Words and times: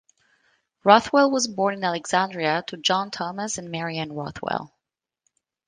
Rothwell 0.83 1.29
was 1.29 1.47
born 1.47 1.75
in 1.75 1.83
Alexandria 1.83 2.63
to 2.65 2.77
John 2.77 3.11
Thomas 3.11 3.59
and 3.59 3.69
Mary 3.69 3.99
Ann 3.99 4.13
Rothwell. 4.13 4.73